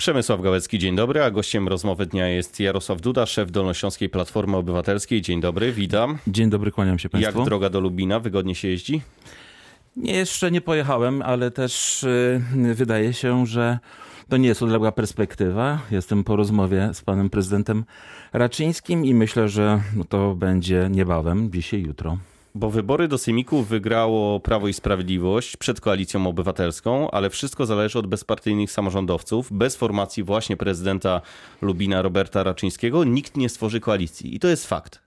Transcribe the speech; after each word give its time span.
Przemysław 0.00 0.40
Gałecki, 0.40 0.78
dzień 0.78 0.96
dobry, 0.96 1.22
a 1.22 1.30
gościem 1.30 1.68
rozmowy 1.68 2.06
dnia 2.06 2.28
jest 2.28 2.60
Jarosław 2.60 3.00
Duda, 3.00 3.26
szef 3.26 3.50
Dolnośląskiej 3.50 4.08
Platformy 4.08 4.56
Obywatelskiej. 4.56 5.22
Dzień 5.22 5.40
dobry, 5.40 5.72
witam. 5.72 6.18
Dzień 6.26 6.50
dobry, 6.50 6.70
kłaniam 6.70 6.98
się 6.98 7.08
Państwu. 7.08 7.38
Jak 7.38 7.44
droga 7.44 7.70
do 7.70 7.80
Lubina? 7.80 8.20
Wygodnie 8.20 8.54
się 8.54 8.68
jeździ? 8.68 9.02
Nie, 9.96 10.12
jeszcze 10.12 10.50
nie 10.50 10.60
pojechałem, 10.60 11.22
ale 11.22 11.50
też 11.50 12.06
yy, 12.54 12.74
wydaje 12.74 13.12
się, 13.12 13.46
że 13.46 13.78
to 14.28 14.36
nie 14.36 14.48
jest 14.48 14.62
odległa 14.62 14.92
perspektywa. 14.92 15.78
Jestem 15.90 16.24
po 16.24 16.36
rozmowie 16.36 16.90
z 16.92 17.02
panem 17.02 17.30
prezydentem 17.30 17.84
Raczyńskim 18.32 19.04
i 19.04 19.14
myślę, 19.14 19.48
że 19.48 19.80
to 20.08 20.34
będzie 20.34 20.88
niebawem, 20.90 21.52
dzisiaj, 21.52 21.82
jutro. 21.82 22.18
Bo 22.54 22.70
wybory 22.70 23.08
do 23.08 23.18
Sejmiku 23.18 23.62
wygrało 23.62 24.40
Prawo 24.40 24.68
i 24.68 24.72
Sprawiedliwość 24.72 25.56
przed 25.56 25.80
Koalicją 25.80 26.26
Obywatelską, 26.26 27.10
ale 27.10 27.30
wszystko 27.30 27.66
zależy 27.66 27.98
od 27.98 28.06
bezpartyjnych 28.06 28.70
samorządowców. 28.70 29.52
Bez 29.52 29.76
formacji 29.76 30.22
właśnie 30.22 30.56
prezydenta 30.56 31.20
Lubina 31.62 32.02
Roberta 32.02 32.42
Raczyńskiego 32.42 33.04
nikt 33.04 33.36
nie 33.36 33.48
stworzy 33.48 33.80
koalicji. 33.80 34.34
I 34.34 34.40
to 34.40 34.48
jest 34.48 34.66
fakt. 34.66 35.02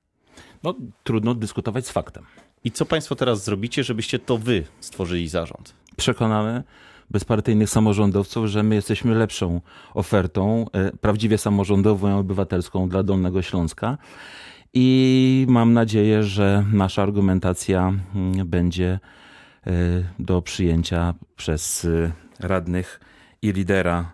No, 0.64 0.76
trudno 1.03 1.36
dyskutować 1.36 1.88
z 1.88 1.91
faktem. 1.91 2.23
I 2.64 2.72
co 2.72 2.86
państwo 2.86 3.16
teraz 3.16 3.44
zrobicie, 3.44 3.84
żebyście 3.84 4.20
to 4.20 4.38
wy 4.38 4.64
stworzyli 4.80 5.28
zarząd? 5.28 5.73
Przekonamy 5.98 6.64
bezpartyjnych 7.09 7.70
samorządowców, 7.70 8.45
że 8.45 8.64
my 8.64 8.75
jesteśmy 8.75 9.16
lepszą 9.16 9.62
ofertą, 9.94 10.66
e, 10.73 10.91
prawdziwie 10.91 11.38
samorządową 11.38 12.09
i 12.17 12.20
obywatelską 12.20 12.89
dla 12.89 13.03
Dolnego 13.03 13.41
Śląska. 13.41 13.98
I 14.73 15.45
mam 15.50 15.73
nadzieję, 15.73 16.23
że 16.23 16.66
nasza 16.73 17.04
argumentacja 17.04 17.94
mm, 18.16 18.48
będzie 18.48 19.00
e, 19.68 19.72
do 20.20 20.41
przyjęcia 20.41 21.14
przez 21.36 21.86
e, 21.86 22.12
radnych 22.40 23.00
i 23.41 23.52
lidera 23.52 24.14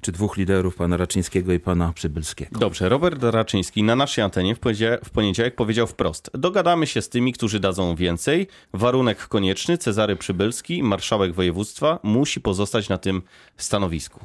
czy 0.00 0.12
dwóch 0.12 0.36
liderów, 0.36 0.76
pana 0.76 0.96
Raczyńskiego 0.96 1.52
i 1.52 1.60
pana 1.60 1.92
Przybylskiego. 1.92 2.58
Dobrze, 2.58 2.88
Robert 2.88 3.22
Raczyński 3.22 3.82
na 3.82 3.96
naszej 3.96 4.24
antenie 4.24 4.54
w, 4.54 5.10
poniedziałek 5.10 5.54
powiedział 5.54 5.86
wprost: 5.86 6.30
Dogadamy 6.34 6.86
się 6.86 7.02
z 7.02 7.08
tymi, 7.08 7.32
którzy 7.32 7.60
dadzą 7.60 7.96
więcej. 7.96 8.46
Warunek 8.72 9.28
konieczny: 9.28 9.78
Cezary 9.78 10.16
Przybylski, 10.16 10.82
marszałek 10.82 11.32
województwa, 11.32 11.98
musi 12.02 12.40
pozostać 12.40 12.88
na 12.88 12.98
tym 12.98 13.22
stanowisku. 13.56 14.20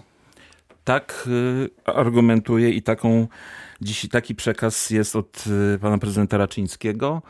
Tak 0.90 1.28
y, 1.28 1.70
argumentuje 1.86 2.70
i 2.70 2.82
taką, 2.82 3.28
dziś 3.82 4.08
taki 4.12 4.36
przekaz 4.36 4.90
jest 4.90 5.16
od 5.16 5.44
y, 5.76 5.80
pana 5.80 5.98
prezydenta 5.98 6.38
Raczyńskiego. 6.38 7.22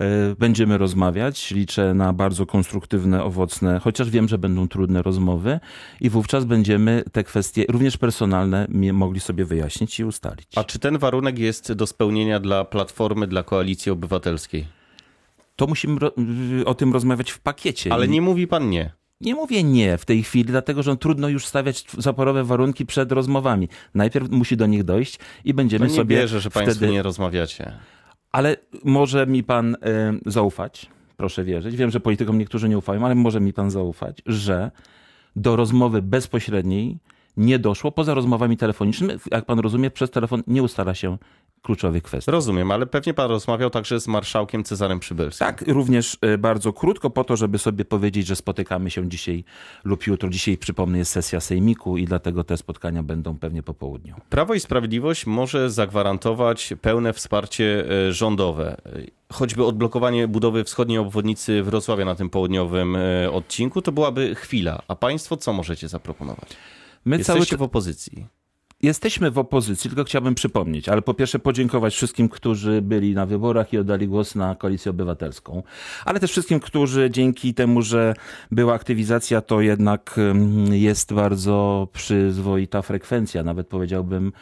E, 0.00 0.34
będziemy 0.38 0.78
rozmawiać. 0.78 1.50
Liczę 1.50 1.94
na 1.94 2.12
bardzo 2.12 2.46
konstruktywne, 2.46 3.24
owocne, 3.24 3.80
chociaż 3.84 4.10
wiem, 4.10 4.28
że 4.28 4.38
będą 4.38 4.68
trudne 4.68 5.02
rozmowy 5.02 5.60
i 6.00 6.10
wówczas 6.10 6.44
będziemy 6.44 7.04
te 7.12 7.24
kwestie, 7.24 7.64
również 7.68 7.96
personalne, 7.96 8.66
mogli 8.92 9.20
sobie 9.20 9.44
wyjaśnić 9.44 10.00
i 10.00 10.04
ustalić. 10.04 10.48
A 10.56 10.64
czy 10.64 10.78
ten 10.78 10.98
warunek 10.98 11.38
jest 11.38 11.72
do 11.72 11.86
spełnienia 11.86 12.40
dla 12.40 12.64
Platformy, 12.64 13.26
dla 13.26 13.42
Koalicji 13.42 13.92
Obywatelskiej? 13.92 14.66
To 15.56 15.66
musimy 15.66 15.98
o 16.64 16.74
tym 16.74 16.92
rozmawiać 16.92 17.30
w 17.30 17.38
pakiecie. 17.38 17.92
Ale 17.92 18.08
nie 18.08 18.22
mówi 18.22 18.46
pan 18.46 18.70
nie. 18.70 18.95
Nie 19.20 19.34
mówię 19.34 19.62
nie 19.62 19.98
w 19.98 20.04
tej 20.04 20.22
chwili, 20.22 20.44
dlatego 20.44 20.82
że 20.82 20.96
trudno 20.96 21.28
już 21.28 21.46
stawiać 21.46 21.84
zaporowe 21.98 22.44
warunki 22.44 22.86
przed 22.86 23.12
rozmowami. 23.12 23.68
Najpierw 23.94 24.30
musi 24.30 24.56
do 24.56 24.66
nich 24.66 24.84
dojść 24.84 25.18
i 25.44 25.54
będziemy 25.54 25.84
no 25.84 25.90
nie 25.90 25.96
sobie. 25.96 26.16
Nie 26.16 26.22
wierzę, 26.22 26.40
że 26.40 26.50
wtedy... 26.50 26.66
państwo 26.66 26.86
nie 26.86 27.02
rozmawiacie. 27.02 27.72
Ale 28.32 28.56
może 28.84 29.26
mi 29.26 29.44
pan 29.44 29.74
y, 29.74 29.78
zaufać, 30.26 30.86
proszę 31.16 31.44
wierzyć. 31.44 31.76
Wiem, 31.76 31.90
że 31.90 32.00
politykom 32.00 32.38
niektórzy 32.38 32.68
nie 32.68 32.78
ufają, 32.78 33.06
ale 33.06 33.14
może 33.14 33.40
mi 33.40 33.52
pan 33.52 33.70
zaufać, 33.70 34.22
że 34.26 34.70
do 35.36 35.56
rozmowy 35.56 36.02
bezpośredniej 36.02 36.98
nie 37.36 37.58
doszło. 37.58 37.92
Poza 37.92 38.14
rozmowami 38.14 38.56
telefonicznymi, 38.56 39.14
jak 39.30 39.44
pan 39.44 39.58
rozumie, 39.58 39.90
przez 39.90 40.10
telefon 40.10 40.42
nie 40.46 40.62
ustala 40.62 40.94
się 40.94 41.18
kluczowych 41.66 42.02
kwestii. 42.02 42.30
Rozumiem, 42.30 42.70
ale 42.70 42.86
pewnie 42.86 43.14
pan 43.14 43.30
rozmawiał 43.30 43.70
także 43.70 44.00
z 44.00 44.08
marszałkiem 44.08 44.64
Cezarem 44.64 45.00
Przybylskim. 45.00 45.46
Tak, 45.46 45.64
również 45.68 46.18
e, 46.20 46.38
bardzo 46.38 46.72
krótko 46.72 47.10
po 47.10 47.24
to, 47.24 47.36
żeby 47.36 47.58
sobie 47.58 47.84
powiedzieć, 47.84 48.26
że 48.26 48.36
spotykamy 48.36 48.90
się 48.90 49.08
dzisiaj 49.08 49.44
lub 49.84 50.06
jutro. 50.06 50.28
Dzisiaj, 50.28 50.58
przypomnę, 50.58 50.98
jest 50.98 51.12
sesja 51.12 51.40
sejmiku 51.40 51.96
i 51.96 52.04
dlatego 52.04 52.44
te 52.44 52.56
spotkania 52.56 53.02
będą 53.02 53.38
pewnie 53.38 53.62
po 53.62 53.74
południu. 53.74 54.14
Prawo 54.30 54.54
i 54.54 54.60
Sprawiedliwość 54.60 55.26
może 55.26 55.70
zagwarantować 55.70 56.74
pełne 56.82 57.12
wsparcie 57.12 57.84
e, 58.08 58.12
rządowe. 58.12 58.76
Choćby 59.32 59.64
odblokowanie 59.64 60.28
budowy 60.28 60.64
wschodniej 60.64 60.98
obwodnicy 60.98 61.62
Wrocławia 61.62 62.04
na 62.04 62.14
tym 62.14 62.30
południowym 62.30 62.96
e, 62.96 63.32
odcinku, 63.32 63.82
to 63.82 63.92
byłaby 63.92 64.34
chwila. 64.34 64.82
A 64.88 64.96
państwo 64.96 65.36
co 65.36 65.52
możecie 65.52 65.88
zaproponować? 65.88 66.48
My 67.04 67.18
Jesteście 67.18 67.46
cały... 67.46 67.58
w 67.58 67.62
opozycji. 67.62 68.26
Jesteśmy 68.82 69.30
w 69.30 69.38
opozycji, 69.38 69.90
tylko 69.90 70.04
chciałbym 70.04 70.34
przypomnieć, 70.34 70.88
ale 70.88 71.02
po 71.02 71.14
pierwsze 71.14 71.38
podziękować 71.38 71.94
wszystkim, 71.94 72.28
którzy 72.28 72.82
byli 72.82 73.14
na 73.14 73.26
wyborach 73.26 73.72
i 73.72 73.78
oddali 73.78 74.08
głos 74.08 74.34
na 74.34 74.54
Koalicję 74.54 74.90
Obywatelską, 74.90 75.62
ale 76.04 76.20
też 76.20 76.30
wszystkim, 76.30 76.60
którzy 76.60 77.10
dzięki 77.10 77.54
temu, 77.54 77.82
że 77.82 78.14
była 78.50 78.74
aktywizacja, 78.74 79.40
to 79.40 79.60
jednak 79.60 80.20
jest 80.70 81.14
bardzo 81.14 81.88
przyzwoita 81.92 82.82
frekwencja, 82.82 83.42
nawet 83.42 83.66
powiedziałbym 83.66 84.32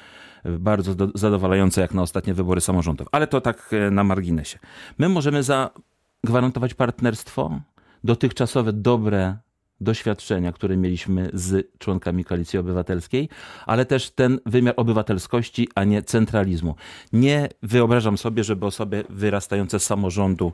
bardzo 0.44 0.94
zadowalająca 1.14 1.80
jak 1.80 1.94
na 1.94 2.02
ostatnie 2.02 2.34
wybory 2.34 2.60
samorządowe. 2.60 3.10
Ale 3.12 3.26
to 3.26 3.40
tak 3.40 3.70
e, 3.72 3.90
na 3.90 4.04
marginesie. 4.04 4.58
My 4.98 5.08
możemy 5.08 5.42
zagwarantować 5.42 6.74
partnerstwo, 6.74 7.60
dotychczasowe 8.04 8.72
dobre 8.72 9.36
doświadczenia, 9.80 10.52
które 10.52 10.76
mieliśmy 10.76 11.30
z 11.32 11.78
członkami 11.78 12.24
Koalicji 12.24 12.58
Obywatelskiej, 12.58 13.28
ale 13.66 13.86
też 13.86 14.10
ten 14.10 14.40
wymiar 14.46 14.74
obywatelskości, 14.76 15.68
a 15.74 15.84
nie 15.84 16.02
centralizmu. 16.02 16.74
Nie 17.12 17.48
wyobrażam 17.62 18.18
sobie, 18.18 18.44
żeby 18.44 18.66
osoby 18.66 19.04
wyrastające 19.08 19.80
z 19.80 19.84
samorządu, 19.84 20.52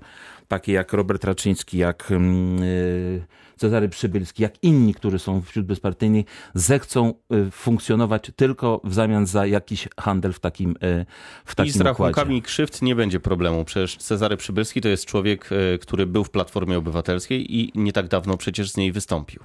takie 0.48 0.72
jak 0.72 0.92
Robert 0.92 1.24
Raczyński, 1.24 1.78
jak 1.78 2.10
yy, 2.10 3.22
Cezary 3.60 3.88
Przybylski, 3.88 4.42
jak 4.42 4.62
inni, 4.62 4.94
którzy 4.94 5.18
są 5.18 5.42
wśród 5.42 5.66
bezpartyjnych, 5.66 6.26
zechcą 6.54 7.14
y, 7.32 7.50
funkcjonować 7.50 8.30
tylko 8.36 8.80
w 8.84 8.94
zamian 8.94 9.26
za 9.26 9.46
jakiś 9.46 9.88
handel 9.98 10.32
w 10.32 10.40
takim 10.40 10.70
y, 10.70 11.06
w 11.44 11.54
takim 11.54 11.70
I 11.70 11.78
z 11.78 11.80
rachunkami 11.80 12.28
układzie. 12.28 12.42
krzywd 12.42 12.82
nie 12.82 12.94
będzie 12.94 13.20
problemu. 13.20 13.64
Przecież 13.64 13.96
Cezary 13.96 14.36
Przybylski 14.36 14.80
to 14.80 14.88
jest 14.88 15.06
człowiek, 15.06 15.52
y, 15.52 15.78
który 15.78 16.06
był 16.06 16.24
w 16.24 16.30
Platformie 16.30 16.78
Obywatelskiej 16.78 17.56
i 17.56 17.72
nie 17.74 17.92
tak 17.92 18.08
dawno 18.08 18.36
przecież 18.36 18.70
z 18.70 18.76
niej 18.76 18.92
wystąpił. 18.92 19.44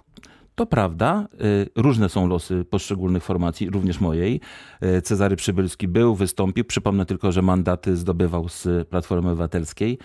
To 0.55 0.66
prawda, 0.66 1.27
y, 1.33 1.69
różne 1.75 2.09
są 2.09 2.27
losy 2.27 2.66
poszczególnych 2.69 3.23
formacji, 3.23 3.69
również 3.69 3.99
mojej. 3.99 4.41
Y, 4.97 5.01
Cezary 5.01 5.35
Przybylski 5.35 5.88
był, 5.88 6.16
wystąpił. 6.16 6.66
Przypomnę 6.66 7.05
tylko, 7.05 7.31
że 7.31 7.41
mandaty 7.41 7.97
zdobywał 7.97 8.49
z 8.49 8.88
Platformy 8.88 9.29
Obywatelskiej. 9.29 9.97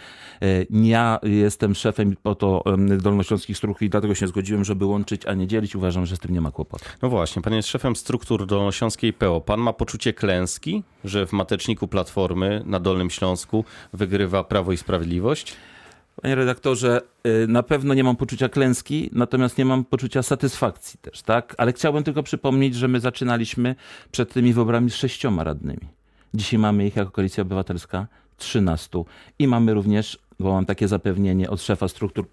Y, 0.43 0.67
ja 0.71 1.19
jestem 1.23 1.75
szefem 1.75 2.17
po 2.23 2.35
to 2.35 2.65
Dolnośląskich 3.03 3.57
Struktur 3.57 3.87
i 3.87 3.91
dlatego 3.91 4.15
się 4.15 4.27
zgodziłem, 4.27 4.65
żeby 4.65 4.85
łączyć, 4.85 5.27
a 5.27 5.35
nie 5.35 5.47
dzielić. 5.47 5.77
Uważam, 5.77 6.07
że 6.07 6.17
z 6.17 6.19
tym 6.19 6.33
nie 6.35 6.41
ma 6.41 6.51
kłopotu. 6.51 6.85
No 7.03 7.09
właśnie, 7.09 7.43
pan 7.43 7.55
jest 7.55 7.69
szefem 7.69 7.97
struktur 7.97 8.47
Dolnośląskiej 8.47 9.13
PO. 9.13 9.41
Pan 9.41 9.61
ma 9.61 9.73
poczucie 9.73 10.13
klęski, 10.13 10.83
że 11.05 11.27
w 11.27 11.33
mateczniku 11.33 11.89
Platformy 11.89 12.63
na 12.67 12.81
Dolnym 12.81 13.11
Śląsku 13.11 13.65
wygrywa 13.93 14.45
Prawo 14.45 14.73
i 14.73 14.77
Sprawiedliwość? 14.77 15.57
Panie 16.23 16.35
redaktorze, 16.35 17.01
y, 17.27 17.47
na 17.49 17.63
pewno 17.63 17.95
nie 17.95 18.05
mam 18.05 18.17
poczucia 18.17 18.49
klęski, 18.49 19.11
natomiast 19.13 19.59
nie 19.59 19.65
mam 19.65 19.85
poczucia 19.85 20.23
satysfakcji 20.23 20.99
też, 21.03 21.23
tak? 21.23 21.55
Ale 21.59 21.73
chciałbym 21.73 22.05
tylko 22.05 22.23
przypomnieć, 22.23 22.75
że 22.75 22.89
my 22.89 23.01
zaczynaliśmy 23.01 23.75
przed 24.11 24.33
tymi 24.33 24.53
wyborami 24.53 24.91
z 24.91 24.95
sześcioma 24.95 25.45
radnymi. 25.45 25.89
Dzisiaj 26.35 26.59
mamy 26.59 26.87
ich 26.87 26.97
jako 26.97 27.11
Koalicja 27.11 27.43
Obywatelska 27.43 28.07
13 28.37 29.05
i 29.39 29.49
mamy 29.49 29.75
również 29.75 30.19
bo 30.41 30.53
mam 30.53 30.67
takie 30.67 30.89
zapewnienie 30.89 31.51
od 31.51 31.63
szefa 31.63 31.89
struktur 31.89 32.29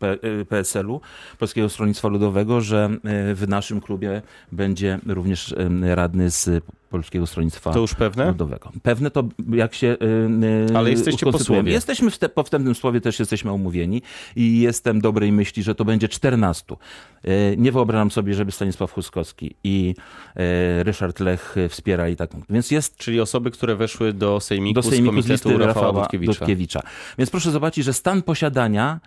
PSL-u, 0.49 0.95
y, 0.95 1.37
Polskiego 1.37 1.69
Stronnictwa 1.69 2.07
Ludowego, 2.07 2.61
że 2.61 2.89
y, 3.31 3.35
w 3.35 3.47
naszym 3.47 3.81
klubie 3.81 4.21
będzie 4.51 4.99
również 5.07 5.55
radny 5.81 6.31
z 6.31 6.63
Polskiego 6.89 7.27
Stronnictwa 7.27 7.73
To 7.73 7.79
już 7.79 7.93
pewne? 7.93 8.27
Ludowego. 8.27 8.71
Pewne 8.83 9.11
to 9.11 9.23
jak 9.49 9.73
się 9.73 9.97
yy, 10.67 10.77
Ale 10.77 10.91
jesteście 10.91 11.25
posłowie. 11.25 11.71
Jesteśmy 11.71 12.11
w 12.11 12.17
te, 12.17 12.29
po 12.29 12.43
wstępnym 12.43 12.75
słowie 12.75 13.01
też 13.01 13.19
jesteśmy 13.19 13.51
umówieni 13.51 14.01
i 14.35 14.59
jestem 14.59 15.01
dobrej 15.01 15.31
myśli, 15.31 15.63
że 15.63 15.75
to 15.75 15.85
będzie 15.85 16.07
14. 16.07 16.75
Yy, 17.23 17.31
nie 17.57 17.71
wyobrażam 17.71 18.11
sobie, 18.11 18.33
żeby 18.33 18.51
Stanisław 18.51 18.91
Huskowski 18.91 19.55
i 19.63 19.95
yy, 20.35 20.83
Ryszard 20.83 21.19
Lech 21.19 21.55
wspierali 21.69 22.15
taką. 22.15 22.41
Więc 22.49 22.71
jest 22.71 22.97
Czyli 22.97 23.21
osoby, 23.21 23.51
które 23.51 23.75
weszły 23.75 24.13
do 24.13 24.39
sejmiku, 24.39 24.73
do 24.73 24.83
sejmiku 24.83 25.21
z, 25.21 25.25
z 25.25 25.29
Rafała, 25.45 25.65
Rafała 25.65 26.01
Dudkiewicza. 26.01 26.33
Dudkiewicza. 26.33 26.81
Więc 27.17 27.29
proszę 27.29 27.51
zobaczyć, 27.51 27.85
że 27.85 27.93
stan 27.93 28.21
posiadania 28.21 28.99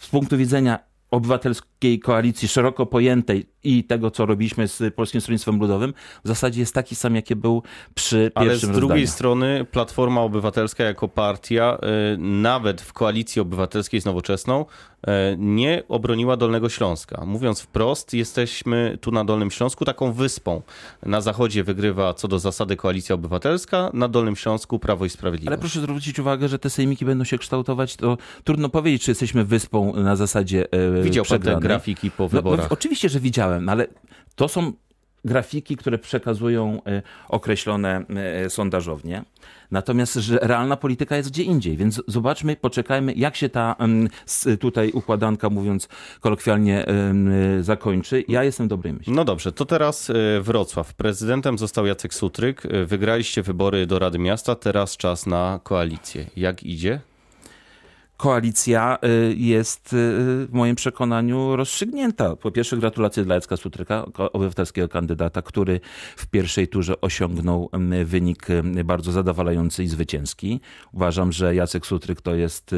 z 0.00 0.08
punktu 0.08 0.36
widzenia 0.36 0.78
obywatelskiego 1.10 1.69
takiej 1.80 2.00
koalicji 2.00 2.48
szeroko 2.48 2.86
pojętej 2.86 3.46
i 3.64 3.84
tego, 3.84 4.10
co 4.10 4.26
robiliśmy 4.26 4.68
z 4.68 4.94
Polskim 4.94 5.20
Stronnictwem 5.20 5.58
Ludowym, 5.58 5.94
w 6.24 6.28
zasadzie 6.28 6.60
jest 6.60 6.74
taki 6.74 6.94
sam, 6.94 7.14
jaki 7.14 7.36
był 7.36 7.62
przy 7.94 8.32
Ale 8.34 8.46
pierwszym 8.46 8.74
z 8.74 8.76
drugiej 8.76 9.06
strony 9.06 9.66
Platforma 9.70 10.20
Obywatelska 10.20 10.84
jako 10.84 11.08
partia, 11.08 11.78
y, 12.14 12.18
nawet 12.18 12.80
w 12.80 12.92
koalicji 12.92 13.42
obywatelskiej 13.42 14.00
z 14.00 14.04
Nowoczesną, 14.04 14.64
y, 14.64 15.10
nie 15.38 15.82
obroniła 15.88 16.36
Dolnego 16.36 16.68
Śląska. 16.68 17.24
Mówiąc 17.26 17.60
wprost, 17.60 18.14
jesteśmy 18.14 18.98
tu 19.00 19.10
na 19.10 19.24
Dolnym 19.24 19.50
Śląsku 19.50 19.84
taką 19.84 20.12
wyspą. 20.12 20.62
Na 21.02 21.20
zachodzie 21.20 21.64
wygrywa 21.64 22.14
co 22.14 22.28
do 22.28 22.38
zasady 22.38 22.76
koalicja 22.76 23.14
obywatelska, 23.14 23.90
na 23.92 24.08
Dolnym 24.08 24.36
Śląsku 24.36 24.78
Prawo 24.78 25.04
i 25.04 25.10
Sprawiedliwość. 25.10 25.48
Ale 25.48 25.58
proszę 25.58 25.80
zwrócić 25.80 26.18
uwagę, 26.18 26.48
że 26.48 26.58
te 26.58 26.70
sejmiki 26.70 27.04
będą 27.04 27.24
się 27.24 27.38
kształtować, 27.38 27.96
to 27.96 28.18
trudno 28.44 28.68
powiedzieć, 28.68 29.02
czy 29.02 29.10
jesteśmy 29.10 29.44
wyspą 29.44 29.92
na 29.92 30.16
zasadzie 30.16 30.72
e, 30.72 31.02
Widział 31.02 31.24
przegranej. 31.24 31.69
Grafiki 31.74 32.10
po 32.10 32.22
No, 32.22 32.28
wyborach? 32.28 32.66
no, 32.70 32.72
oczywiście, 32.72 33.08
że 33.08 33.20
widziałem, 33.20 33.64
no 33.64 33.72
ale 33.72 33.86
to 34.34 34.48
są 34.48 34.72
grafiki, 35.24 35.76
które 35.76 35.98
przekazują 35.98 36.82
e, 36.86 37.02
określone 37.28 38.04
e, 38.44 38.50
sondażownie. 38.50 39.22
Natomiast 39.70 40.14
że 40.14 40.38
realna 40.42 40.76
polityka 40.76 41.16
jest 41.16 41.30
gdzie 41.30 41.42
indziej, 41.42 41.76
więc 41.76 42.02
zobaczmy, 42.06 42.56
poczekajmy, 42.56 43.12
jak 43.14 43.36
się 43.36 43.48
ta 43.48 43.76
tutaj 44.60 44.90
układanka, 44.90 45.50
mówiąc 45.50 45.88
kolokwialnie, 46.20 46.86
e, 46.86 46.92
zakończy. 47.62 48.24
Ja 48.28 48.44
jestem 48.44 48.68
dobrej 48.68 48.92
myśli. 48.92 49.12
No 49.12 49.24
dobrze, 49.24 49.52
to 49.52 49.64
teraz 49.64 50.10
Wrocław. 50.40 50.94
Prezydentem 50.94 51.58
został 51.58 51.86
Jacek 51.86 52.14
Sutryk. 52.14 52.62
Wygraliście 52.86 53.42
wybory 53.42 53.86
do 53.86 53.98
Rady 53.98 54.18
Miasta, 54.18 54.54
teraz 54.54 54.96
czas 54.96 55.26
na 55.26 55.60
koalicję. 55.62 56.26
Jak 56.36 56.62
idzie? 56.62 57.00
Koalicja 58.20 58.98
y, 59.04 59.34
jest 59.36 59.92
y, 59.92 59.96
w 60.46 60.48
moim 60.52 60.76
przekonaniu 60.76 61.56
rozstrzygnięta. 61.56 62.36
Po 62.36 62.50
pierwsze 62.50 62.76
gratulacje 62.76 63.24
dla 63.24 63.34
Jacka 63.34 63.56
Sutryka, 63.56 64.04
obywatelskiego 64.32 64.88
kandydata, 64.88 65.42
który 65.42 65.80
w 66.16 66.26
pierwszej 66.26 66.68
turze 66.68 67.00
osiągnął 67.00 67.70
wynik 68.04 68.50
y, 68.50 68.84
bardzo 68.84 69.12
zadowalający 69.12 69.84
i 69.84 69.88
zwycięski. 69.88 70.60
Uważam, 70.92 71.32
że 71.32 71.54
Jacek 71.54 71.86
Sutryk 71.86 72.20
to 72.20 72.34
jest 72.34 72.74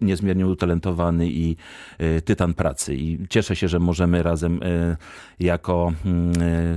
niezmiernie 0.00 0.46
utalentowany 0.46 1.28
i 1.28 1.56
tytan 2.24 2.54
pracy 2.54 2.94
i 2.94 3.18
cieszę 3.30 3.56
się, 3.56 3.68
że 3.68 3.78
możemy 3.78 4.22
razem 4.22 4.60
jako 5.40 5.92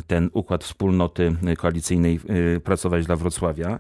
ten 0.07 0.29
układ 0.33 0.63
wspólnoty 0.63 1.35
koalicyjnej 1.57 2.19
pracować 2.63 3.05
dla 3.05 3.15
Wrocławia. 3.15 3.79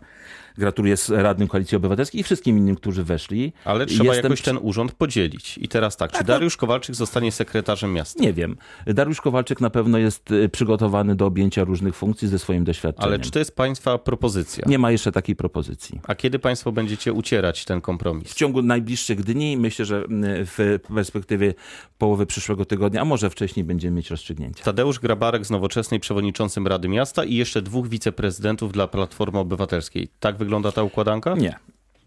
Gratuluję 0.57 0.95
radnym 1.09 1.47
Koalicji 1.47 1.75
Obywatelskiej 1.77 2.21
i 2.21 2.23
wszystkim 2.23 2.57
innym, 2.57 2.75
którzy 2.75 3.03
weszli. 3.03 3.53
Ale 3.65 3.85
trzeba 3.85 4.03
Jestem 4.03 4.23
jakoś 4.23 4.41
ten 4.41 4.57
urząd 4.61 4.91
podzielić. 4.91 5.57
I 5.57 5.67
teraz 5.67 5.97
tak, 5.97 6.11
czy 6.11 6.17
Tak, 6.17 6.27
no- 6.27 6.33
Dariusz 6.33 6.57
Kowalczyk 6.57 6.95
zostanie 6.95 7.31
sekretarzem 7.31 7.93
miasta? 7.93 8.23
Nie 8.23 8.33
wiem. 8.33 8.57
Dariusz 8.87 9.21
Kowalczyk 9.21 9.61
na 9.61 9.69
pewno 9.69 9.97
jest 9.97 10.31
y, 10.31 10.49
przygotowany 10.49 11.15
do 11.15 11.25
objęcia 11.25 11.63
różnych 11.63 11.95
funkcji 11.95 12.27
ze 12.27 12.39
swoim 12.39 12.63
doświadczeniem. 12.63 13.09
Ale 13.13 13.19
czy 13.19 13.31
to 13.31 13.39
jest 13.39 13.55
państwa 13.55 13.97
propozycja? 13.97 14.63
Nie 14.67 14.79
ma 14.79 14.91
jeszcze 14.91 15.11
takiej 15.11 15.35
propozycji. 15.35 15.99
A 16.07 16.15
kiedy 16.15 16.39
państwo 16.39 16.71
będziecie 16.71 17.13
ucierać 17.13 17.65
ten 17.65 17.79
W 17.79 17.81
kompromis? 17.81 18.33
ciągu 18.35 18.61
najbliższych 18.61 19.23
dni, 19.23 19.57
myślę, 19.57 19.85
że 19.85 20.03
w 20.45 20.79
perspektywie 20.95 21.53
połowy 21.97 22.25
przyszłego 22.25 22.65
tygodnia, 22.65 23.01
a 23.01 23.05
może 23.05 23.29
wcześniej 23.29 23.63
będziemy 23.63 23.97
mieć 23.97 24.09
rozstrzygnięcie. 24.09 24.63
Tadeusz 24.63 24.99
Grabarek 24.99 25.45
z 25.45 25.49
Nowoczesnej 25.49 25.99
przewodniczącym 25.99 26.67
Rady 26.67 26.87
Miasta 26.87 27.23
i 27.23 27.35
jeszcze 27.35 27.61
dwóch 27.61 27.87
wiceprezydentów 27.87 28.71
dla 28.71 28.87
Platformy 28.87 29.39
Obywatelskiej. 29.39 30.07
Tak 30.19 30.37
wygląda 30.37 30.48
ta 30.71 30.83
układanka? 30.83 31.33
Nie. 31.35 31.55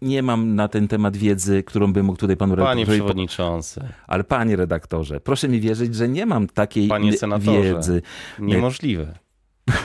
Nie 0.01 0.23
mam 0.23 0.55
na 0.55 0.67
ten 0.67 0.87
temat 0.87 1.17
wiedzy, 1.17 1.63
którą 1.63 1.93
bym 1.93 2.05
mógł 2.05 2.17
tutaj 2.19 2.37
panu 2.37 2.55
Panie 2.55 2.63
redaktorowi... 2.65 2.99
po- 2.99 3.03
przewodniczący, 3.05 3.81
Ale 4.07 4.23
panie 4.23 4.55
redaktorze, 4.55 5.19
proszę 5.19 5.47
mi 5.47 5.59
wierzyć, 5.59 5.95
że 5.95 6.07
nie 6.09 6.25
mam 6.25 6.47
takiej 6.47 6.87
Panie 6.87 7.13
senatorze. 7.17 7.61
wiedzy. 7.75 8.01
niemożliwe. 8.39 9.13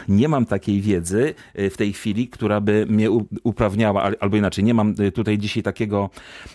Nie 0.09 0.29
mam 0.29 0.47
takiej 0.47 0.81
wiedzy 0.81 1.35
y, 1.59 1.71
w 1.71 1.77
tej 1.77 1.93
chwili, 1.93 2.29
która 2.29 2.61
by 2.61 2.87
mnie 2.89 3.11
uprawniała, 3.43 4.03
al- 4.03 4.17
albo 4.21 4.37
inaczej, 4.37 4.65
nie 4.65 4.75
mam 4.75 4.95
y, 5.01 5.13
tutaj 5.13 5.39
dzisiaj 5.39 5.63
takiego 5.63 6.11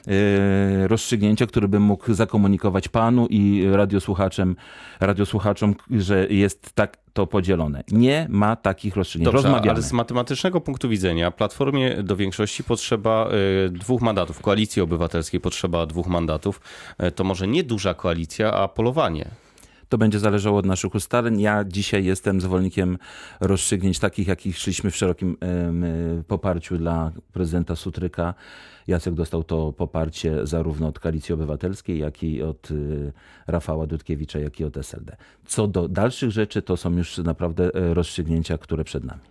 y, 0.07 0.87
rozstrzygnięcia, 0.87 1.47
który 1.47 1.67
bym 1.67 1.83
mógł 1.83 2.13
zakomunikować 2.13 2.87
panu 2.87 3.27
i 3.29 3.63
radiosłuchaczem, 3.71 4.55
radiosłuchaczom, 4.99 5.75
że 5.91 6.27
jest 6.29 6.73
tak 6.73 6.97
to 7.13 7.27
podzielone. 7.27 7.83
Nie 7.91 8.27
ma 8.29 8.55
takich 8.55 8.95
rozstrzygnięć. 8.95 9.25
Dobrze, 9.25 9.47
Rozmawiamy. 9.47 9.71
ale 9.71 9.81
z 9.81 9.93
matematycznego 9.93 10.61
punktu 10.61 10.89
widzenia 10.89 11.31
Platformie 11.31 12.03
do 12.03 12.15
większości 12.15 12.63
potrzeba 12.63 13.29
dwóch 13.71 14.01
mandatów. 14.01 14.41
Koalicji 14.41 14.81
Obywatelskiej 14.81 15.39
potrzeba 15.39 15.85
dwóch 15.85 16.07
mandatów. 16.07 16.61
To 17.15 17.23
może 17.23 17.47
nie 17.47 17.63
duża 17.63 17.93
koalicja, 17.93 18.53
a 18.53 18.67
polowanie. 18.67 19.25
To 19.93 19.97
będzie 19.97 20.19
zależało 20.19 20.59
od 20.59 20.65
naszych 20.65 20.95
ustaleń. 20.95 21.41
Ja 21.41 21.63
dzisiaj 21.63 22.05
jestem 22.05 22.41
zwolennikiem 22.41 22.97
rozstrzygnięć 23.41 23.99
takich, 23.99 24.27
jakich 24.27 24.57
szliśmy 24.57 24.91
w 24.91 24.95
szerokim 24.95 25.37
y, 26.19 26.23
poparciu 26.23 26.77
dla 26.77 27.11
prezydenta 27.33 27.75
Sutryka. 27.75 28.33
Jacek 28.87 29.13
dostał 29.13 29.43
to 29.43 29.73
poparcie 29.73 30.47
zarówno 30.47 30.87
od 30.87 30.99
Koalicji 30.99 31.33
Obywatelskiej, 31.33 31.99
jak 31.99 32.23
i 32.23 32.43
od 32.43 32.71
y, 32.71 33.13
Rafała 33.47 33.87
Dudkiewicza, 33.87 34.39
jak 34.39 34.59
i 34.59 34.63
od 34.63 34.77
SLD. 34.77 35.15
Co 35.45 35.67
do 35.67 35.87
dalszych 35.87 36.31
rzeczy, 36.31 36.61
to 36.61 36.77
są 36.77 36.97
już 36.97 37.17
naprawdę 37.17 37.75
e, 37.75 37.93
rozstrzygnięcia, 37.93 38.57
które 38.57 38.83
przed 38.83 39.03
nami. 39.03 39.21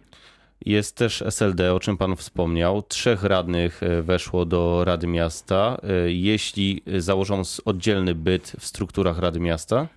Jest 0.67 0.97
też 0.97 1.23
SLD, 1.23 1.75
o 1.75 1.81
czym 1.81 1.97
pan 1.97 2.17
wspomniał. 2.17 2.82
Trzech 2.82 3.23
radnych 3.23 3.81
weszło 4.03 4.44
do 4.44 4.85
Rady 4.85 5.06
Miasta. 5.06 5.76
Jeśli 6.06 6.82
założą 6.99 7.43
oddzielny 7.65 8.15
byt 8.15 8.53
w 8.58 8.67
strukturach 8.67 9.19
Rady 9.19 9.41
Miasta, 9.41 9.88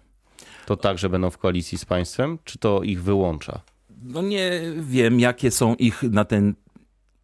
to 0.65 0.77
także 0.77 1.09
będą 1.09 1.29
w 1.29 1.37
koalicji 1.37 1.77
z 1.77 1.85
państwem, 1.85 2.37
czy 2.43 2.59
to 2.59 2.83
ich 2.83 3.03
wyłącza? 3.03 3.61
No 4.03 4.21
nie 4.21 4.61
wiem, 4.79 5.19
jakie 5.19 5.51
są 5.51 5.75
ich 5.75 6.03
na 6.03 6.25
ten 6.25 6.53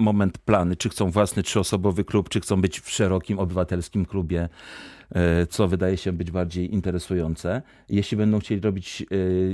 moment 0.01 0.37
plany, 0.37 0.75
czy 0.75 0.89
chcą 0.89 1.11
własny 1.11 1.43
trzyosobowy 1.43 2.03
klub, 2.03 2.29
czy 2.29 2.39
chcą 2.39 2.61
być 2.61 2.79
w 2.79 2.89
szerokim 2.89 3.39
obywatelskim 3.39 4.05
klubie, 4.05 4.49
e, 5.11 5.47
co 5.47 5.67
wydaje 5.67 5.97
się 5.97 6.11
być 6.11 6.31
bardziej 6.31 6.73
interesujące. 6.73 7.61
Jeśli 7.89 8.17
będą 8.17 8.39
chcieli 8.39 8.61
robić 8.61 9.01
e, 9.01 9.05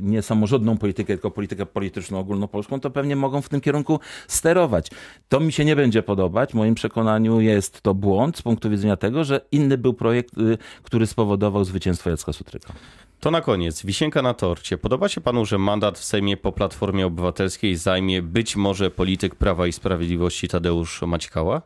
nie 0.02 0.22
samorządną 0.22 0.78
politykę, 0.78 1.14
tylko 1.14 1.32
politykę 1.32 1.66
polityczną 1.66 2.20
ogólnopolską, 2.20 2.80
to 2.80 2.90
pewnie 2.90 3.16
mogą 3.16 3.42
w 3.42 3.50
tym 3.50 3.62
kierunku 3.62 4.00
sterować. 4.28 4.92
To 5.30 5.40
mi 5.40 5.52
się 5.52 5.66
nie 5.66 5.76
będzie 5.76 6.04
podobać. 6.04 6.52
W 6.52 6.56
moim 6.56 6.76
przekonaniu 6.76 7.42
jest 7.42 7.82
to 7.82 7.94
błąd 7.94 8.38
z 8.38 8.42
punktu 8.42 8.70
widzenia 8.70 8.98
tego, 8.98 9.24
że 9.24 9.42
inny 9.52 9.78
był 9.78 9.94
projekt, 9.94 10.38
y, 10.38 10.58
który 10.84 11.08
spowodował 11.08 11.64
zwycięstwo 11.64 12.10
Jacka 12.10 12.34
Sutryka. 12.34 12.74
To 13.20 13.32
na 13.32 13.42
koniec, 13.42 13.86
wisienka 13.86 14.22
na 14.22 14.34
torcie. 14.34 14.78
Podoba 14.78 15.10
się 15.10 15.22
panu, 15.22 15.46
że 15.46 15.58
mandat 15.58 16.00
w 16.00 16.04
Sejmie 16.04 16.38
po 16.38 16.52
Platformie 16.52 17.06
Obywatelskiej 17.06 17.76
zajmie 17.76 18.22
być 18.22 18.56
może 18.56 18.92
polityk 18.92 19.36
Prawa 19.36 19.68
i 19.68 19.74
Sprawiedliwości 19.74 20.48
Tadeusz 20.48 21.02
Maćkała? 21.02 21.62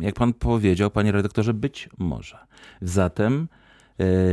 Jak 0.00 0.14
pan 0.14 0.32
powiedział, 0.34 0.90
panie 0.90 1.12
redaktorze, 1.12 1.54
być 1.54 1.88
może. 1.98 2.38
Zatem 2.80 3.48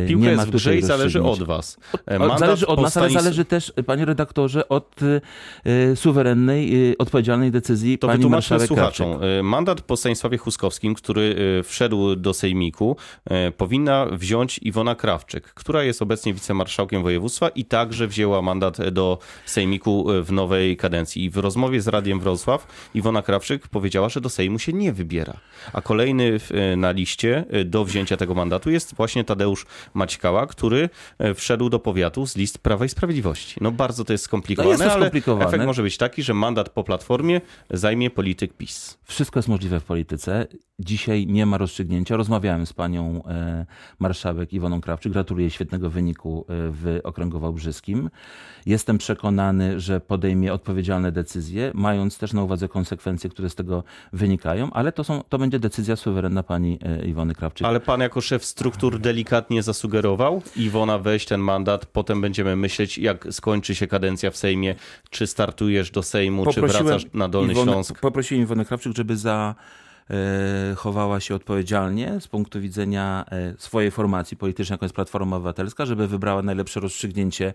Piłka 0.08 0.24
nie 0.24 0.30
jest 0.32 0.38
ma 0.38 0.44
w 0.44 0.46
tutaj 0.46 0.60
grze 0.60 0.78
i 0.78 0.82
zależy 0.82 1.24
od 1.24 1.44
was. 1.44 1.78
E, 2.06 2.20
mandat 2.20 2.40
Zależy 2.40 2.68
od 2.68 2.82
nas, 2.82 2.98
ale 2.98 3.10
zależy 3.10 3.46
też, 3.46 3.74
panie 3.86 4.06
redaktorze, 4.06 4.70
od 4.70 4.96
e, 5.66 5.96
suwerennej, 5.96 6.90
e, 6.92 6.98
odpowiedzialnej 6.98 7.52
decyzji 7.52 7.98
To 7.98 8.08
pani 8.08 8.26
marszałek 8.26 8.68
słuchaczom. 8.68 9.10
Krawczyk. 9.10 9.30
E, 9.40 9.44
Mandat 9.44 9.82
po 9.82 9.98
Stanisławie 9.98 10.38
Huskowskim, 10.38 10.96
który 10.96 11.36
e, 11.60 11.64
wszedł 11.64 12.16
do 12.16 12.34
Sejmiku, 12.34 12.98
e, 13.26 13.52
powinna 13.52 14.06
wziąć 14.12 14.58
Iwona 14.64 14.96
Krawczyk, 14.96 15.44
która 15.54 15.84
jest 15.84 16.02
obecnie 16.02 16.34
wicemarszałkiem 16.34 17.04
województwa 17.04 17.50
i 17.50 17.66
także 17.66 18.08
wzięła 18.08 18.42
mandat 18.42 18.90
do 18.92 19.18
Sejmiku 19.46 20.12
e, 20.12 20.22
w 20.24 20.32
nowej 20.32 20.78
kadencji. 20.78 21.24
I 21.24 21.30
w 21.30 21.38
rozmowie 21.38 21.82
z 21.82 21.88
Radiem 21.88 22.20
Wrocław 22.20 22.68
Iwona 22.94 23.22
Krawczyk 23.22 23.68
powiedziała, 23.68 24.10
że 24.10 24.22
do 24.22 24.30
Sejmu 24.30 24.60
się 24.60 24.74
nie 24.74 24.94
wybiera. 24.94 25.34
A 25.74 25.82
kolejny 25.82 26.40
w- 26.40 26.52
e, 26.52 26.76
na 26.76 26.92
liście 26.92 27.46
e, 27.50 27.64
do 27.66 27.86
wzięcia 27.86 28.18
tego 28.18 28.34
mandatu 28.34 28.70
jest 28.70 28.96
właśnie 28.96 29.24
Tadeusz 29.24 29.57
Maćkała, 29.94 30.48
który 30.48 30.90
e, 31.20 31.34
wszedł 31.34 31.70
do 31.70 31.80
powiatu 31.80 32.28
z 32.28 32.36
list 32.36 32.58
Prawa 32.58 32.86
i 32.86 32.90
Sprawiedliwości. 32.90 33.56
No 33.62 33.72
bardzo 33.72 34.06
to 34.06 34.14
jest 34.14 34.24
skomplikowane, 34.24 34.68
No 34.70 34.72
jest 34.72 34.84
to 34.84 34.92
ale 34.94 35.02
skomplikowane. 35.06 35.46
efekt 35.48 35.66
może 35.66 35.84
być 35.84 35.98
taki, 35.98 36.24
że 36.24 36.34
mandat 36.34 36.70
po 36.70 36.84
Platformie 36.84 37.42
zajmie 37.70 38.10
polityk 38.10 38.54
PiS. 38.54 38.98
Wszystko 39.04 39.40
jest 39.40 39.50
możliwe 39.50 39.80
w 39.80 39.84
polityce. 39.84 40.48
Dzisiaj 40.80 41.28
nie 41.28 41.46
ma 41.46 41.58
rozstrzygnięcia. 41.58 42.18
Rozmawiałem 42.18 42.66
z 42.66 42.74
panią 42.74 43.24
e, 43.26 43.66
marszałek 44.00 44.54
Iwoną 44.54 44.82
Krawczyk. 44.82 45.12
Gratuluję 45.14 45.50
świetnego 45.50 45.90
wyniku 45.90 46.46
e, 46.50 46.54
w 46.72 47.00
Okręgu 47.04 47.40
Wałbrzyskim. 47.40 48.10
Jestem 48.66 48.98
przekonany, 48.98 49.80
że 49.80 50.00
podejmie 50.00 50.54
odpowiedzialne 50.54 51.12
decyzje, 51.12 51.72
mając 51.74 52.18
też 52.18 52.34
na 52.34 52.44
uwadze 52.44 52.68
konsekwencje, 52.68 53.30
które 53.30 53.50
z 53.50 53.56
tego 53.56 53.84
wynikają, 54.14 54.74
ale 54.74 54.92
to, 54.92 55.04
są, 55.04 55.24
to 55.30 55.38
będzie 55.38 55.60
decyzja 55.60 55.96
suwerenna 55.96 56.44
pani 56.44 56.80
Iwony 57.06 57.36
Krawczyk. 57.36 57.68
Ale 57.68 57.80
pan 57.80 58.00
jako 58.02 58.22
szef 58.22 58.46
struktur 58.46 59.00
delikatnie 59.00 59.47
zasugerował, 59.62 60.42
Iwona 60.56 61.00
weź 61.00 61.26
ten 61.26 61.42
mandat, 61.42 61.86
potem 61.86 62.22
będziemy 62.22 62.56
myśleć, 62.56 62.98
jak 62.98 63.28
skończy 63.32 63.76
się 63.76 63.88
kadencja 63.88 64.32
w 64.32 64.38
Sejmie, 64.38 64.76
czy 65.10 65.28
startujesz 65.28 65.92
do 65.92 66.04
Sejmu, 66.04 66.46
czy 66.46 66.62
wracasz 66.62 67.06
na 67.14 67.30
Dolny 67.30 67.54
Iwonę, 67.54 67.72
Śląsk. 67.72 68.00
Poprosiłem 68.00 68.44
Iwonę 68.44 68.66
Krawczyk, 68.66 68.94
żeby 68.98 69.18
za 69.18 69.56
e, 70.10 70.76
chowała 70.76 71.20
się 71.20 71.36
odpowiedzialnie 71.36 72.18
z 72.20 72.28
punktu 72.28 72.62
widzenia 72.62 73.26
e, 73.32 73.54
swojej 73.58 73.92
formacji 73.92 74.38
politycznej, 74.38 74.74
jaką 74.74 74.86
jest 74.86 74.96
Platforma 74.96 75.36
Obywatelska, 75.36 75.86
żeby 75.86 76.08
wybrała 76.08 76.42
najlepsze 76.42 76.80
rozstrzygnięcie, 76.80 77.54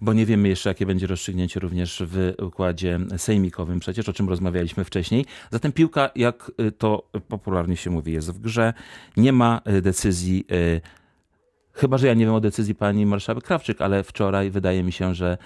bo 0.00 0.12
nie 0.12 0.26
wiemy 0.26 0.48
jeszcze, 0.48 0.70
jakie 0.70 0.86
będzie 0.86 1.06
rozstrzygnięcie 1.06 1.60
również 1.60 2.02
w 2.06 2.32
układzie 2.42 2.98
sejmikowym 3.16 3.80
przecież, 3.80 4.08
o 4.08 4.12
czym 4.12 4.28
rozmawialiśmy 4.28 4.84
wcześniej. 4.84 5.26
Zatem 5.50 5.72
piłka, 5.72 6.10
jak 6.16 6.52
e, 6.58 6.70
to 6.70 7.02
popularnie 7.28 7.76
się 7.76 7.90
mówi, 7.90 8.12
jest 8.12 8.30
w 8.32 8.38
grze. 8.38 8.72
Nie 9.16 9.32
ma 9.32 9.60
decyzji 9.82 10.46
Chyba, 11.72 11.98
że 11.98 12.06
ja 12.06 12.14
nie 12.14 12.24
wiem 12.24 12.34
o 12.34 12.40
decyzji 12.40 12.74
pani 12.74 13.06
marszałek 13.06 13.44
Krawczyk, 13.44 13.80
ale 13.80 14.02
wczoraj 14.02 14.50
wydaje 14.50 14.82
mi 14.82 14.92
się, 14.92 15.14
że 15.14 15.38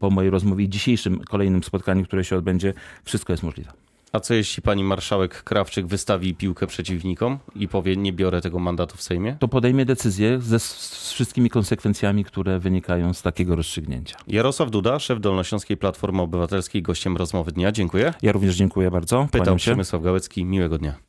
po 0.00 0.10
mojej 0.10 0.30
rozmowie 0.30 0.64
i 0.64 0.68
dzisiejszym 0.68 1.20
kolejnym 1.20 1.62
spotkaniu, 1.62 2.04
które 2.04 2.24
się 2.24 2.36
odbędzie, 2.36 2.74
wszystko 3.04 3.32
jest 3.32 3.42
możliwe. 3.42 3.72
A 4.12 4.20
co 4.20 4.34
jeśli 4.34 4.62
pani 4.62 4.84
marszałek 4.84 5.42
Krawczyk 5.42 5.86
wystawi 5.86 6.34
piłkę 6.34 6.66
przeciwnikom 6.66 7.38
i 7.54 7.68
powie, 7.68 7.96
nie 7.96 8.12
biorę 8.12 8.40
tego 8.40 8.58
mandatu 8.58 8.96
w 8.96 9.02
Sejmie? 9.02 9.36
To 9.40 9.48
podejmie 9.48 9.84
decyzję 9.84 10.40
ze 10.40 10.58
z 10.58 11.12
wszystkimi 11.12 11.50
konsekwencjami, 11.50 12.24
które 12.24 12.58
wynikają 12.58 13.12
z 13.12 13.22
takiego 13.22 13.56
rozstrzygnięcia. 13.56 14.16
Jarosław 14.28 14.70
Duda, 14.70 14.98
szef 14.98 15.20
Dolnośląskiej 15.20 15.76
Platformy 15.76 16.22
Obywatelskiej, 16.22 16.82
gościem 16.82 17.16
rozmowy 17.16 17.52
dnia. 17.52 17.72
Dziękuję. 17.72 18.14
Ja 18.22 18.32
również 18.32 18.56
dziękuję 18.56 18.90
bardzo. 18.90 19.28
Pytał. 19.32 19.56
Przemysław 19.56 20.02
Gałecki. 20.02 20.44
Miłego 20.44 20.78
dnia. 20.78 21.07